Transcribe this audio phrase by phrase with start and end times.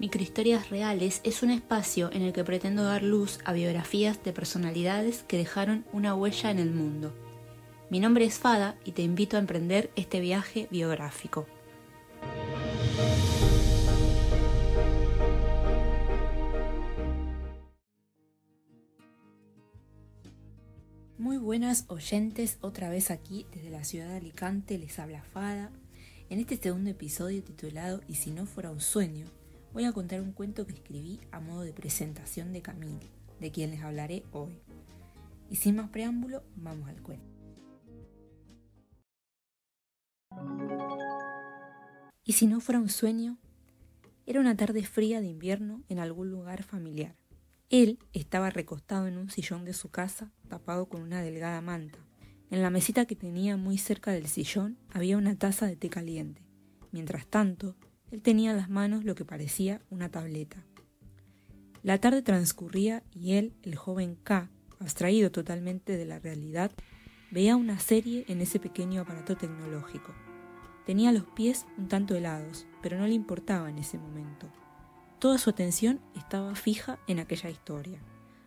[0.00, 5.24] Microhistorias Reales es un espacio en el que pretendo dar luz a biografías de personalidades
[5.24, 7.12] que dejaron una huella en el mundo.
[7.90, 11.46] Mi nombre es Fada y te invito a emprender este viaje biográfico.
[21.18, 25.70] Muy buenas oyentes, otra vez aquí desde la ciudad de Alicante les habla Fada.
[26.30, 29.26] En este segundo episodio titulado Y si no fuera un sueño,
[29.72, 33.70] voy a contar un cuento que escribí a modo de presentación de Camille, de quien
[33.70, 34.58] les hablaré hoy.
[35.50, 37.30] Y sin más preámbulo, vamos al cuento.
[42.24, 43.38] Y si no fuera un sueño,
[44.26, 47.16] era una tarde fría de invierno en algún lugar familiar.
[47.68, 51.98] Él estaba recostado en un sillón de su casa, tapado con una delgada manta.
[52.50, 56.42] En la mesita que tenía muy cerca del sillón había una taza de té caliente.
[56.92, 57.76] Mientras tanto,
[58.10, 60.64] él tenía en las manos lo que parecía una tableta.
[61.82, 66.72] La tarde transcurría y él, el joven K, abstraído totalmente de la realidad,
[67.30, 70.12] veía una serie en ese pequeño aparato tecnológico.
[70.84, 74.50] Tenía los pies un tanto helados, pero no le importaba en ese momento.
[75.18, 78.00] Toda su atención estaba fija en aquella historia.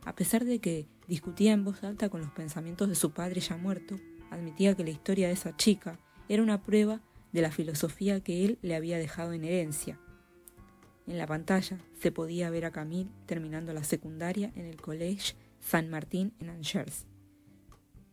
[0.06, 3.58] A pesar de que discutía en voz alta con los pensamientos de su padre ya
[3.58, 3.95] muerto,
[4.30, 7.00] admitía que la historia de esa chica era una prueba
[7.34, 10.00] de la filosofía que él le había dejado en herencia.
[11.06, 15.90] En la pantalla se podía ver a Camille terminando la secundaria en el College San
[15.90, 17.06] Martín en Angers.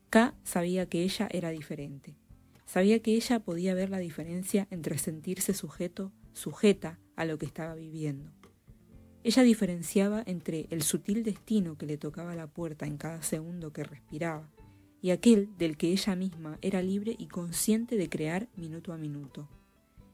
[0.08, 2.16] K sabía que ella era diferente.
[2.66, 7.74] Sabía que ella podía ver la diferencia entre sentirse sujeto, sujeta a lo que estaba
[7.74, 8.32] viviendo.
[9.22, 13.84] Ella diferenciaba entre el sutil destino que le tocaba la puerta en cada segundo que
[13.84, 14.48] respiraba
[15.02, 19.48] y aquel del que ella misma era libre y consciente de crear minuto a minuto.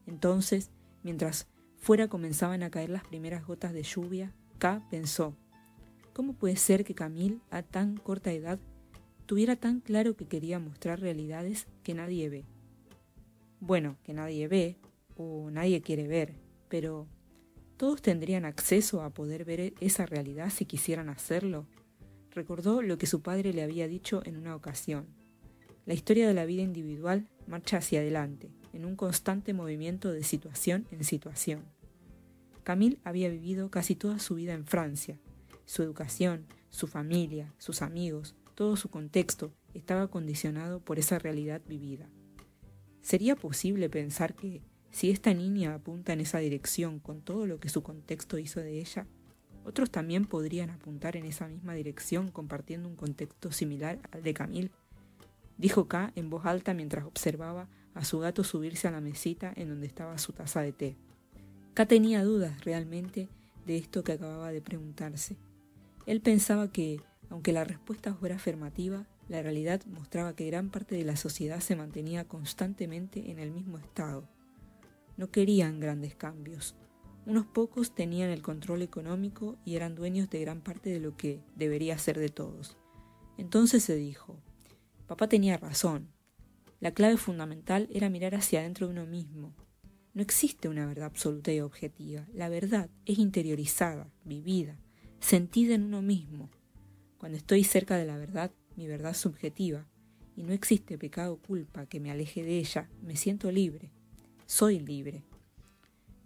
[0.06, 0.70] Entonces,
[1.02, 5.34] mientras fuera comenzaban a caer las primeras gotas de lluvia, K pensó,
[6.12, 8.58] ¿cómo puede ser que Camille, a tan corta edad,
[9.26, 12.44] tuviera tan claro que quería mostrar realidades que nadie ve?
[13.60, 14.76] Bueno, que nadie ve,
[15.16, 16.34] o nadie quiere ver,
[16.68, 17.06] pero
[17.76, 21.66] ¿todos tendrían acceso a poder ver esa realidad si quisieran hacerlo?
[22.36, 25.06] Recordó lo que su padre le había dicho en una ocasión.
[25.86, 30.86] La historia de la vida individual marcha hacia adelante, en un constante movimiento de situación
[30.90, 31.64] en situación.
[32.62, 35.18] Camille había vivido casi toda su vida en Francia.
[35.64, 42.10] Su educación, su familia, sus amigos, todo su contexto estaba condicionado por esa realidad vivida.
[43.00, 44.60] ¿Sería posible pensar que,
[44.90, 48.78] si esta niña apunta en esa dirección con todo lo que su contexto hizo de
[48.78, 49.06] ella,
[49.66, 54.70] otros también podrían apuntar en esa misma dirección compartiendo un contexto similar al de Camille.
[55.58, 59.68] Dijo K en voz alta mientras observaba a su gato subirse a la mesita en
[59.70, 60.96] donde estaba su taza de té.
[61.74, 63.28] K tenía dudas realmente
[63.66, 65.36] de esto que acababa de preguntarse.
[66.06, 71.04] Él pensaba que, aunque la respuesta fuera afirmativa, la realidad mostraba que gran parte de
[71.04, 74.28] la sociedad se mantenía constantemente en el mismo estado.
[75.16, 76.76] No querían grandes cambios,
[77.26, 81.42] unos pocos tenían el control económico y eran dueños de gran parte de lo que
[81.56, 82.76] debería ser de todos.
[83.36, 84.36] Entonces se dijo,
[85.08, 86.08] papá tenía razón.
[86.78, 89.54] La clave fundamental era mirar hacia adentro de uno mismo.
[90.14, 92.26] No existe una verdad absoluta y objetiva.
[92.32, 94.78] La verdad es interiorizada, vivida,
[95.18, 96.48] sentida en uno mismo.
[97.18, 99.86] Cuando estoy cerca de la verdad, mi verdad subjetiva,
[100.36, 103.90] y no existe pecado o culpa que me aleje de ella, me siento libre.
[104.46, 105.24] Soy libre.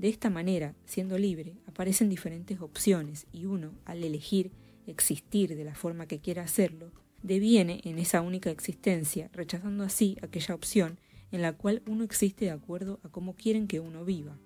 [0.00, 4.50] De esta manera, siendo libre, aparecen diferentes opciones y uno, al elegir
[4.86, 6.90] existir de la forma que quiera hacerlo,
[7.22, 10.98] deviene en esa única existencia, rechazando así aquella opción
[11.32, 14.38] en la cual uno existe de acuerdo a cómo quieren que uno viva.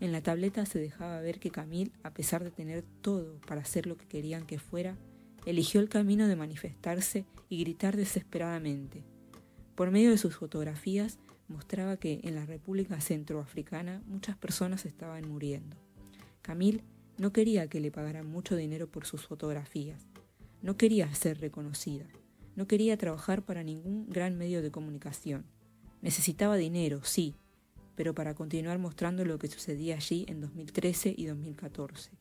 [0.00, 3.86] En la tableta se dejaba ver que Camille, a pesar de tener todo para hacer
[3.86, 4.98] lo que querían que fuera,
[5.46, 9.02] eligió el camino de manifestarse y gritar desesperadamente.
[9.74, 15.76] Por medio de sus fotografías mostraba que en la República Centroafricana muchas personas estaban muriendo.
[16.42, 16.84] Camille
[17.16, 20.06] no quería que le pagaran mucho dinero por sus fotografías,
[20.62, 22.06] no quería ser reconocida,
[22.54, 25.46] no quería trabajar para ningún gran medio de comunicación.
[26.00, 27.34] Necesitaba dinero, sí,
[27.96, 32.12] pero para continuar mostrando lo que sucedía allí en 2013 y 2014.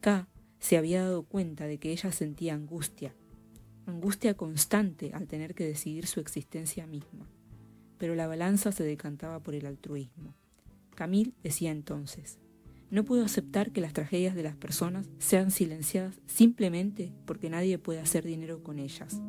[0.00, 0.28] K
[0.58, 3.14] se había dado cuenta de que ella sentía angustia,
[3.86, 7.28] angustia constante al tener que decidir su existencia misma
[8.04, 10.34] pero la balanza se decantaba por el altruismo.
[10.94, 12.38] Camille decía entonces,
[12.90, 18.00] no puedo aceptar que las tragedias de las personas sean silenciadas simplemente porque nadie puede
[18.00, 19.22] hacer dinero con ellas.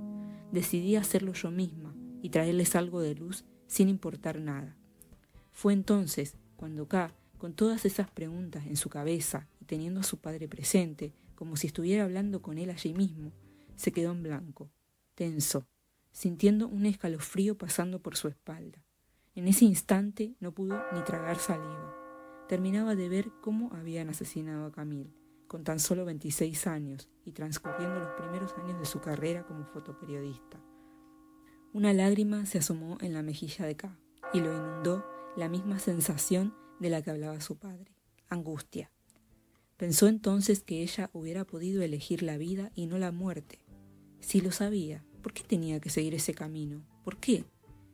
[0.51, 4.75] Decidí hacerlo yo misma y traerles algo de luz sin importar nada.
[5.53, 10.17] Fue entonces cuando K con todas esas preguntas en su cabeza y teniendo a su
[10.17, 13.31] padre presente, como si estuviera hablando con él allí mismo,
[13.77, 14.69] se quedó en blanco,
[15.13, 15.65] tenso,
[16.15, 18.81] sintiendo un escalofrío pasando por su espalda.
[19.35, 21.93] En ese instante no pudo ni tragar saliva.
[22.47, 25.13] Terminaba de ver cómo habían asesinado a Camille,
[25.47, 30.57] con tan solo 26 años y transcurriendo los primeros años de su carrera como fotoperiodista.
[31.73, 33.99] Una lágrima se asomó en la mejilla de K
[34.31, 37.91] y lo inundó la misma sensación de la que hablaba su padre,
[38.29, 38.89] angustia.
[39.75, 43.59] Pensó entonces que ella hubiera podido elegir la vida y no la muerte.
[44.21, 46.85] Si lo sabía, ¿por qué tenía que seguir ese camino?
[47.03, 47.45] ¿Por qué?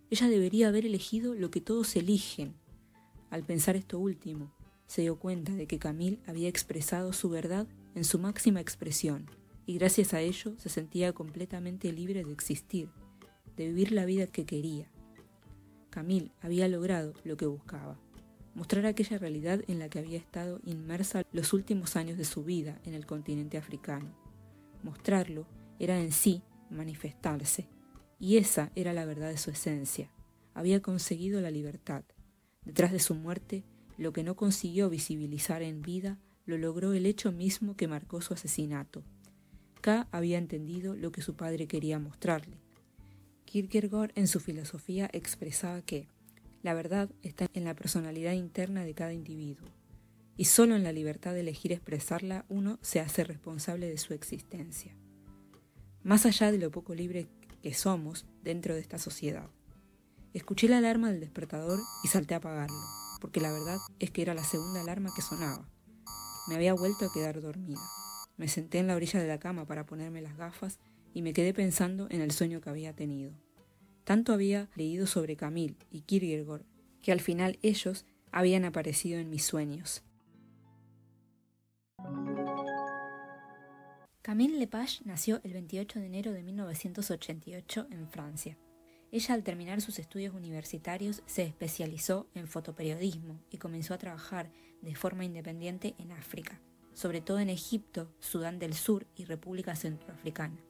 [0.10, 2.56] Ella debería haber elegido lo que todos eligen.
[3.30, 4.54] Al pensar esto último,
[4.86, 9.30] se dio cuenta de que Camille había expresado su verdad en su máxima expresión,
[9.66, 12.90] y gracias a ello se sentía completamente libre de existir,
[13.56, 14.92] de vivir la vida que quería.
[15.90, 17.98] Camille había logrado lo que buscaba,
[18.56, 22.82] mostrar aquella realidad en la que había estado inmersa los últimos años de su vida
[22.84, 24.14] en el continente africano.
[24.84, 25.48] Mostrarlo
[25.80, 27.68] era en sí manifestarse,
[28.20, 30.12] y esa era la verdad de su esencia.
[30.54, 32.04] Había conseguido la libertad.
[32.66, 33.64] Detrás de su muerte,
[33.98, 38.34] lo que no consiguió visibilizar en vida, lo logró el hecho mismo que marcó su
[38.34, 39.04] asesinato.
[39.82, 42.58] K había entendido lo que su padre quería mostrarle.
[43.46, 46.08] Kierkegaard en su filosofía expresaba que
[46.62, 49.68] la verdad está en la personalidad interna de cada individuo,
[50.38, 54.96] y solo en la libertad de elegir expresarla uno se hace responsable de su existencia.
[56.04, 57.28] Más allá de lo poco libre
[57.62, 59.48] que somos dentro de esta sociedad.
[60.34, 62.82] Escuché la alarma del despertador y salté a apagarlo,
[63.20, 65.70] porque la verdad es que era la segunda alarma que sonaba.
[66.48, 67.80] Me había vuelto a quedar dormida.
[68.38, 70.80] Me senté en la orilla de la cama para ponerme las gafas
[71.14, 73.34] y me quedé pensando en el sueño que había tenido.
[74.04, 76.66] Tanto había leído sobre Camille y Kierkegaard
[77.04, 80.02] que al final ellos habían aparecido en mis sueños.
[84.22, 88.56] Camille Lepage nació el 28 de enero de 1988 en Francia.
[89.12, 94.52] Ella al terminar sus estudios universitarios se especializó en fotoperiodismo y comenzó a trabajar
[94.84, 96.62] de forma independiente en África,
[96.94, 100.62] sobre todo en Egipto, Sudán del Sur y República Centroafricana.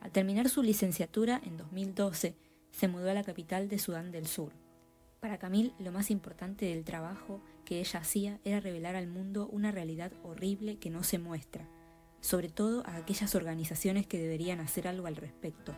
[0.00, 2.36] Al terminar su licenciatura en 2012,
[2.72, 4.52] se mudó a la capital de Sudán del Sur.
[5.18, 9.70] Para Camille, lo más importante del trabajo que ella hacía era revelar al mundo una
[9.72, 11.66] realidad horrible que no se muestra,
[12.20, 15.74] sobre todo a aquellas organizaciones que deberían hacer algo al respecto.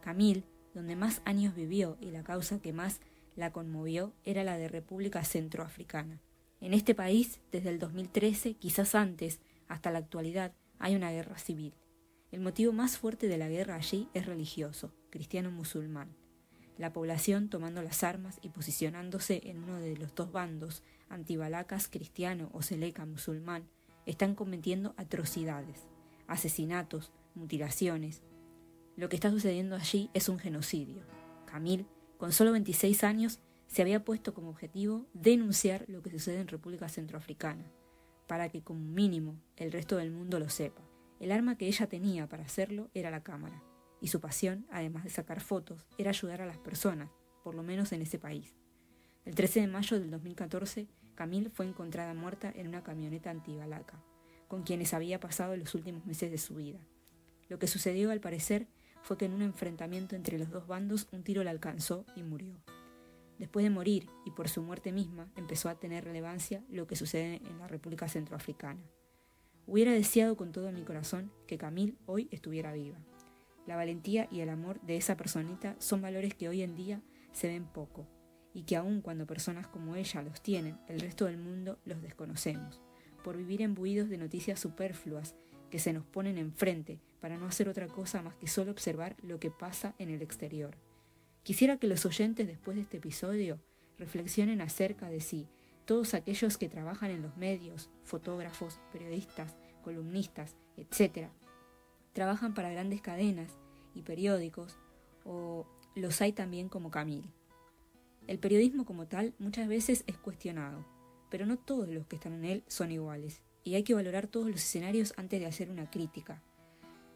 [0.00, 0.44] Camille,
[0.74, 3.00] donde más años vivió y la causa que más
[3.36, 6.20] la conmovió era la de República Centroafricana.
[6.60, 11.74] En este país, desde el 2013, quizás antes, hasta la actualidad, hay una guerra civil.
[12.30, 16.14] El motivo más fuerte de la guerra allí es religioso, cristiano-musulmán.
[16.78, 22.50] La población tomando las armas y posicionándose en uno de los dos bandos, antibalacas cristiano
[22.52, 23.68] o seleca musulmán,
[24.06, 25.88] están cometiendo atrocidades,
[26.26, 28.22] asesinatos, mutilaciones.
[28.96, 31.02] Lo que está sucediendo allí es un genocidio.
[31.46, 31.86] Camille,
[32.18, 36.88] con solo 26 años, se había puesto como objetivo denunciar lo que sucede en República
[36.88, 37.64] Centroafricana,
[38.26, 40.82] para que como mínimo el resto del mundo lo sepa.
[41.20, 43.62] El arma que ella tenía para hacerlo era la cámara,
[44.00, 47.10] y su pasión, además de sacar fotos, era ayudar a las personas,
[47.44, 48.54] por lo menos en ese país.
[49.24, 50.88] El 13 de mayo del 2014,
[51.20, 54.02] Camille fue encontrada muerta en una camioneta antibalaca,
[54.48, 56.78] con quienes había pasado los últimos meses de su vida.
[57.50, 58.68] Lo que sucedió, al parecer,
[59.02, 62.54] fue que en un enfrentamiento entre los dos bandos un tiro la alcanzó y murió.
[63.38, 67.42] Después de morir y por su muerte misma, empezó a tener relevancia lo que sucede
[67.44, 68.80] en la República Centroafricana.
[69.66, 72.96] Hubiera deseado con todo mi corazón que Camille hoy estuviera viva.
[73.66, 77.48] La valentía y el amor de esa personita son valores que hoy en día se
[77.48, 78.06] ven poco,
[78.54, 82.80] y que aun cuando personas como ella los tienen, el resto del mundo los desconocemos,
[83.22, 85.34] por vivir embuidos de noticias superfluas
[85.70, 89.38] que se nos ponen enfrente para no hacer otra cosa más que solo observar lo
[89.38, 90.76] que pasa en el exterior.
[91.42, 93.60] Quisiera que los oyentes después de este episodio
[93.98, 95.48] reflexionen acerca de si
[95.84, 101.28] todos aquellos que trabajan en los medios, fotógrafos, periodistas, columnistas, etc.,
[102.12, 103.58] trabajan para grandes cadenas
[103.94, 104.78] y periódicos,
[105.24, 107.28] o los hay también como Camille.
[108.30, 110.86] El periodismo como tal muchas veces es cuestionado,
[111.30, 114.46] pero no todos los que están en él son iguales, y hay que valorar todos
[114.46, 116.40] los escenarios antes de hacer una crítica.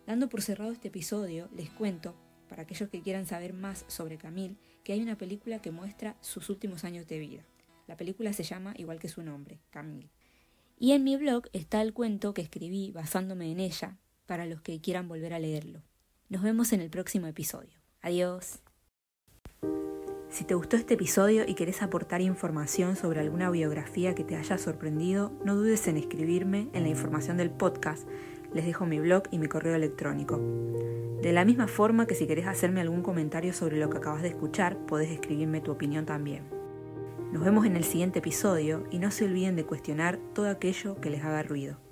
[0.09, 2.17] Dando por cerrado este episodio, les cuento,
[2.49, 6.51] para aquellos que quieran saber más sobre Camille, que hay una película que muestra sus
[6.51, 7.45] últimos años de vida.
[7.87, 10.11] La película se llama igual que su nombre, Camille.
[10.81, 14.81] Y en mi blog está el cuento que escribí basándome en ella, para los que
[14.81, 15.81] quieran volver a leerlo.
[16.29, 17.79] Nos vemos en el próximo episodio.
[18.01, 18.64] Adiós.
[20.35, 24.59] Si te gustó este episodio y querés aportar información sobre alguna biografía que te haya
[24.59, 28.09] sorprendido, no dudes en escribirme en la información del podcast.
[28.53, 30.41] Les dejo mi blog y mi correo electrónico.
[31.23, 34.29] De la misma forma que si querés hacerme algún comentario sobre lo que acabas de
[34.31, 36.43] escuchar, podés escribirme tu opinión también.
[37.31, 41.11] Nos vemos en el siguiente episodio y no se olviden de cuestionar todo aquello que
[41.11, 41.84] les haga ruido.